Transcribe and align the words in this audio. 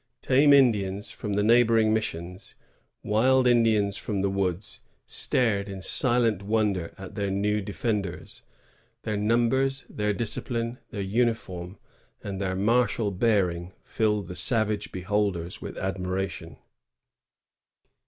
Tame 0.19 0.51
Indians 0.51 1.11
from 1.11 1.33
the 1.33 1.43
neigh 1.43 1.61
boring 1.61 1.93
missions, 1.93 2.55
wild 3.03 3.45
Indians 3.45 3.97
from 3.97 4.23
the 4.23 4.31
woods, 4.31 4.79
stared 5.05 5.69
in 5.69 5.79
silent 5.79 6.41
wonder 6.41 6.91
at 6.97 7.13
their 7.13 7.29
new 7.29 7.61
defenders. 7.61 8.41
Their 9.03 9.15
numbers, 9.15 9.85
their 9.87 10.11
discipline, 10.11 10.79
their 10.89 11.01
uniform, 11.03 11.77
and 12.23 12.41
their 12.41 12.55
martial 12.55 13.11
bearing 13.11 13.73
filled 13.83 14.25
the 14.27 14.35
savage 14.35 14.91
beholders 14.91 15.61
with 15.61 15.77
admiration. 15.77 16.57